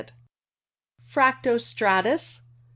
[1.05, 2.41] Fracto stratus.